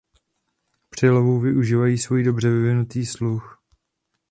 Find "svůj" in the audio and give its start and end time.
1.97-2.23